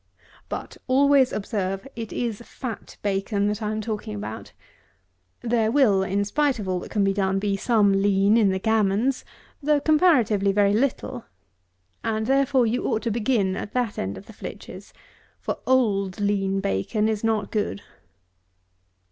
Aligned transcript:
But 0.49 0.77
always 0.87 1.31
observe, 1.31 1.87
it 1.95 2.11
is 2.11 2.41
fat 2.43 2.97
bacon 3.03 3.45
that 3.49 3.61
I 3.61 3.69
am 3.71 3.81
talking 3.81 4.15
about. 4.15 4.51
There 5.41 5.69
will, 5.71 6.01
in 6.01 6.25
spite 6.25 6.57
of 6.57 6.67
all 6.67 6.79
that 6.79 6.89
can 6.89 7.03
be 7.03 7.13
done, 7.13 7.37
be 7.37 7.55
some 7.55 7.93
lean 8.01 8.35
in 8.35 8.49
the 8.49 8.57
gammons, 8.57 9.23
though 9.61 9.79
comparatively 9.79 10.51
very 10.51 10.73
little; 10.73 11.25
and 12.03 12.25
therefore 12.25 12.65
you 12.65 12.83
ought 12.85 13.03
to 13.03 13.11
begin 13.11 13.55
at 13.55 13.73
that 13.73 13.99
end 13.99 14.17
of 14.17 14.25
the 14.25 14.33
flitches; 14.33 14.91
for, 15.39 15.59
old 15.67 16.19
lean 16.19 16.61
bacon 16.61 17.07
is 17.07 17.23
not 17.23 17.51
good. 17.51 17.83